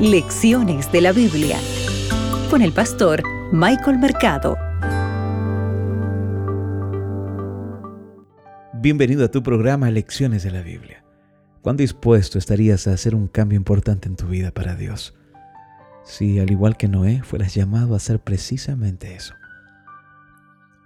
Lecciones 0.00 0.92
de 0.92 1.00
la 1.00 1.12
Biblia 1.12 1.58
con 2.50 2.60
el 2.60 2.70
pastor 2.70 3.22
Michael 3.50 3.98
Mercado. 3.98 4.58
Bienvenido 8.74 9.24
a 9.24 9.30
tu 9.30 9.42
programa 9.42 9.90
Lecciones 9.90 10.42
de 10.42 10.50
la 10.50 10.60
Biblia. 10.60 11.02
¿Cuán 11.62 11.78
dispuesto 11.78 12.36
estarías 12.36 12.86
a 12.86 12.92
hacer 12.92 13.14
un 13.14 13.26
cambio 13.26 13.56
importante 13.56 14.06
en 14.06 14.16
tu 14.16 14.26
vida 14.26 14.50
para 14.50 14.74
Dios? 14.74 15.14
Si, 16.04 16.38
al 16.40 16.50
igual 16.50 16.76
que 16.76 16.88
Noé, 16.88 17.22
fueras 17.22 17.54
llamado 17.54 17.94
a 17.94 17.96
hacer 17.96 18.20
precisamente 18.20 19.14
eso. 19.14 19.32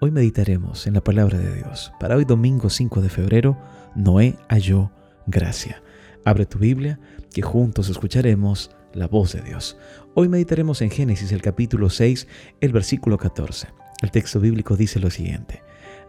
Hoy 0.00 0.12
meditaremos 0.12 0.86
en 0.86 0.94
la 0.94 1.02
palabra 1.02 1.36
de 1.36 1.52
Dios. 1.56 1.92
Para 1.98 2.14
hoy 2.14 2.24
domingo 2.24 2.70
5 2.70 3.00
de 3.00 3.08
febrero, 3.08 3.58
Noé 3.96 4.36
halló 4.48 4.92
gracia. 5.26 5.82
Abre 6.24 6.46
tu 6.46 6.60
Biblia, 6.60 7.00
que 7.32 7.42
juntos 7.42 7.88
escucharemos 7.88 8.70
la 8.94 9.06
voz 9.06 9.32
de 9.32 9.42
Dios. 9.42 9.76
Hoy 10.14 10.28
meditaremos 10.28 10.82
en 10.82 10.90
Génesis 10.90 11.32
el 11.32 11.42
capítulo 11.42 11.90
6, 11.90 12.26
el 12.60 12.72
versículo 12.72 13.18
14. 13.18 13.68
El 14.02 14.10
texto 14.10 14.40
bíblico 14.40 14.76
dice 14.76 14.98
lo 15.00 15.10
siguiente. 15.10 15.62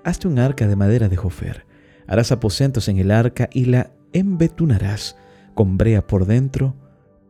Hazte 0.03 0.27
un 0.27 0.39
arca 0.39 0.67
de 0.67 0.75
madera 0.75 1.09
de 1.09 1.17
jofer. 1.17 1.65
Harás 2.07 2.31
aposentos 2.31 2.87
en 2.87 2.97
el 2.97 3.11
arca 3.11 3.49
y 3.51 3.65
la 3.65 3.91
embetunarás 4.13 5.17
con 5.53 5.77
brea 5.77 6.05
por 6.07 6.25
dentro 6.25 6.75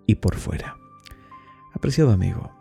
y 0.06 0.16
por 0.16 0.36
fuera. 0.36 0.78
Apreciado 1.74 2.12
amigo, 2.12 2.52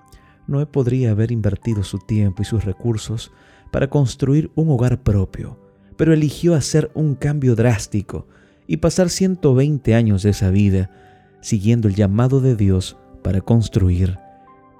Noé 0.46 0.66
podría 0.66 1.12
haber 1.12 1.30
invertido 1.30 1.84
su 1.84 1.98
tiempo 1.98 2.42
y 2.42 2.44
sus 2.44 2.64
recursos 2.64 3.32
para 3.70 3.88
construir 3.88 4.50
un 4.56 4.70
hogar 4.70 5.02
propio, 5.02 5.58
pero 5.96 6.12
eligió 6.12 6.54
hacer 6.54 6.90
un 6.94 7.14
cambio 7.14 7.54
drástico 7.54 8.26
y 8.66 8.78
pasar 8.78 9.10
120 9.10 9.94
años 9.94 10.22
de 10.22 10.30
esa 10.30 10.50
vida 10.50 10.90
siguiendo 11.40 11.88
el 11.88 11.94
llamado 11.94 12.40
de 12.40 12.56
Dios 12.56 12.96
para 13.22 13.40
construir 13.40 14.18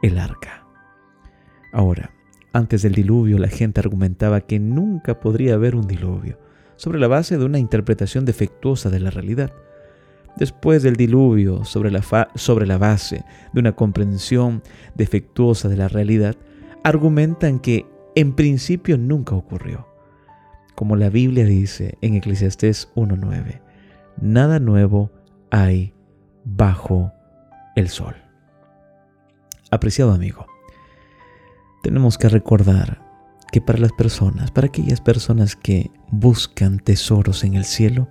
el 0.03 0.19
arca. 0.19 0.67
Ahora, 1.73 2.13
antes 2.53 2.83
del 2.83 2.95
diluvio 2.95 3.39
la 3.39 3.49
gente 3.49 3.81
argumentaba 3.81 4.41
que 4.41 4.59
nunca 4.59 5.21
podría 5.21 5.55
haber 5.55 5.77
un 5.77 5.87
diluvio, 5.87 6.39
sobre 6.77 6.99
la 6.99 7.09
base 7.09 7.37
de 7.37 7.45
una 7.45 7.59
interpretación 7.59 8.25
defectuosa 8.25 8.89
de 8.89 9.01
la 9.01 9.11
realidad. 9.11 9.53
Después 10.37 10.83
del 10.83 10.97
diluvio, 10.97 11.65
sobre 11.65 11.91
la, 11.91 12.03
sobre 12.35 12.67
la 12.67 12.79
base 12.79 13.25
de 13.53 13.61
una 13.61 13.73
comprensión 13.73 14.63
defectuosa 14.95 15.69
de 15.69 15.77
la 15.77 15.89
realidad, 15.89 16.37
argumentan 16.83 17.59
que 17.59 17.85
en 18.15 18.33
principio 18.35 18.97
nunca 18.97 19.35
ocurrió. 19.35 19.87
Como 20.75 20.97
la 20.97 21.11
Biblia 21.11 21.45
dice 21.45 21.99
en 22.01 22.15
Eclesiastés 22.15 22.89
1.9, 22.95 23.61
nada 24.21 24.59
nuevo 24.59 25.11
hay 25.51 25.93
bajo 26.45 27.13
el 27.77 27.89
sol. 27.89 28.15
Apreciado 29.71 30.13
amigo, 30.13 30.47
tenemos 31.83 32.19
que 32.19 32.29
recordar 32.29 33.01
que 33.53 33.61
para 33.61 33.79
las 33.79 33.93
personas, 33.93 34.51
para 34.51 34.69
aquellas 34.69 35.01
personas 35.01 35.57
que 35.57 35.91
buscan 36.11 36.79
tesoros 36.79 37.45
en 37.45 37.55
el 37.55 37.65
cielo, 37.65 38.09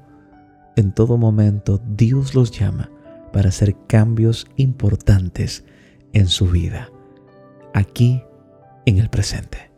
en 0.75 0.93
todo 0.93 1.17
momento 1.17 1.81
Dios 1.85 2.35
los 2.35 2.51
llama 2.51 2.89
para 3.33 3.49
hacer 3.49 3.75
cambios 3.87 4.47
importantes 4.55 5.65
en 6.13 6.27
su 6.27 6.47
vida, 6.47 6.89
aquí 7.73 8.23
en 8.85 8.97
el 8.97 9.09
presente. 9.09 9.71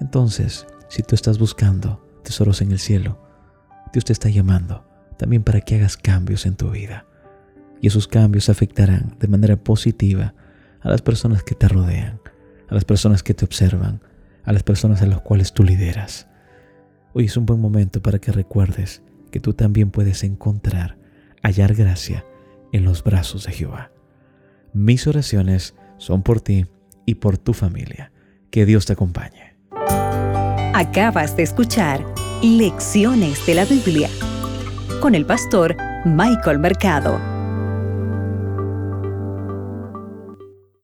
Entonces, 0.00 0.66
si 0.88 1.02
tú 1.02 1.14
estás 1.14 1.38
buscando 1.38 2.04
tesoros 2.22 2.60
en 2.60 2.72
el 2.72 2.78
cielo, 2.78 3.18
Dios 3.92 4.04
te 4.04 4.12
está 4.12 4.28
llamando 4.28 4.84
también 5.16 5.42
para 5.42 5.60
que 5.60 5.76
hagas 5.76 5.96
cambios 5.96 6.46
en 6.46 6.56
tu 6.56 6.70
vida 6.70 7.06
y 7.82 7.88
esos 7.88 8.08
cambios 8.08 8.48
afectarán 8.48 9.16
de 9.18 9.28
manera 9.28 9.56
positiva 9.56 10.34
a 10.80 10.88
las 10.88 11.02
personas 11.02 11.42
que 11.42 11.56
te 11.56 11.68
rodean, 11.68 12.20
a 12.68 12.74
las 12.74 12.84
personas 12.84 13.24
que 13.24 13.34
te 13.34 13.44
observan, 13.44 14.00
a 14.44 14.52
las 14.52 14.62
personas 14.62 15.02
a 15.02 15.06
las 15.06 15.20
cuales 15.20 15.52
tú 15.52 15.64
lideras. 15.64 16.28
Hoy 17.12 17.26
es 17.26 17.36
un 17.36 17.44
buen 17.44 17.60
momento 17.60 18.00
para 18.00 18.20
que 18.20 18.30
recuerdes 18.30 19.02
que 19.32 19.40
tú 19.40 19.52
también 19.52 19.90
puedes 19.90 20.22
encontrar, 20.22 20.96
hallar 21.42 21.74
gracia 21.74 22.24
en 22.72 22.84
los 22.84 23.02
brazos 23.02 23.44
de 23.46 23.52
Jehová. 23.52 23.90
Mis 24.72 25.08
oraciones 25.08 25.74
son 25.98 26.22
por 26.22 26.40
ti 26.40 26.66
y 27.04 27.16
por 27.16 27.36
tu 27.36 27.52
familia. 27.52 28.12
Que 28.50 28.64
Dios 28.64 28.86
te 28.86 28.92
acompañe. 28.92 29.56
Acabas 30.74 31.36
de 31.36 31.42
escuchar 31.42 32.04
Lecciones 32.42 33.44
de 33.44 33.54
la 33.54 33.64
Biblia 33.64 34.08
con 35.00 35.14
el 35.14 35.26
pastor 35.26 35.76
Michael 36.04 36.58
Mercado. 36.58 37.31